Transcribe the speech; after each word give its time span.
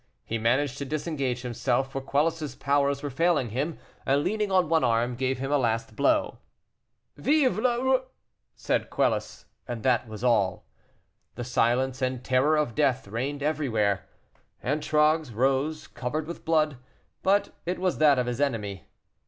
He 0.25 0.39
managed 0.39 0.79
to 0.79 0.85
disengage 0.85 1.43
himself, 1.43 1.91
for 1.91 2.01
Quelus' 2.01 2.55
powers 2.55 3.03
were 3.03 3.11
failing 3.11 3.51
him, 3.51 3.77
and, 4.03 4.23
leaning 4.23 4.51
on 4.51 4.67
one 4.67 4.83
arm, 4.83 5.13
gave 5.15 5.37
him 5.37 5.51
a 5.51 5.59
last 5.59 5.95
blow. 5.95 6.39
"Vive 7.17 7.59
le 7.59 7.87
r" 7.91 8.01
said 8.55 8.89
Quelus, 8.89 9.45
and 9.67 9.83
that 9.83 10.07
was 10.07 10.23
all. 10.23 10.65
The 11.35 11.43
silence 11.43 12.01
and 12.01 12.23
terror 12.23 12.55
of 12.57 12.73
death 12.73 13.07
reigned 13.07 13.43
everywhere. 13.43 14.07
Antragues 14.63 15.31
rose, 15.33 15.85
covered 15.87 16.25
with 16.25 16.45
blood, 16.45 16.77
but 17.21 17.53
it 17.67 17.77
was 17.77 17.99
that 17.99 18.17
of 18.17 18.25
his 18.25 18.41
enemy. 18.41 18.87